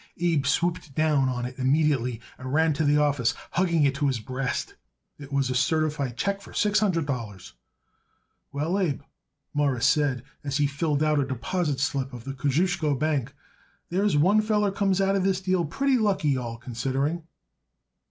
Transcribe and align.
Abe 0.19 0.47
swooped 0.47 0.95
down 0.95 1.29
on 1.29 1.45
it 1.45 1.59
immediately 1.59 2.19
and 2.39 2.51
ran 2.51 2.73
to 2.73 2.83
the 2.83 2.97
office, 2.97 3.35
hugging 3.51 3.83
it 3.83 3.93
to 3.93 4.07
his 4.07 4.19
breast. 4.19 4.73
It 5.19 5.31
was 5.31 5.51
a 5.51 5.53
certified 5.53 6.17
check 6.17 6.41
for 6.41 6.53
six 6.55 6.79
hundred 6.79 7.05
dollars. 7.05 7.53
"Well, 8.51 8.79
Abe," 8.79 9.01
Morris 9.53 9.85
said 9.85 10.23
as 10.43 10.57
he 10.57 10.65
filled 10.65 11.03
out 11.03 11.19
a 11.19 11.23
deposit 11.27 11.79
slip 11.79 12.13
of 12.13 12.23
the 12.23 12.33
Kosciusko 12.33 12.95
Bank, 12.97 13.35
"there's 13.91 14.17
one 14.17 14.41
feller 14.41 14.71
comes 14.71 14.99
out 14.99 15.15
of 15.15 15.23
this 15.23 15.39
deal 15.39 15.65
pretty 15.65 15.99
lucky, 15.99 16.35
all 16.35 16.57
considering." 16.57 17.27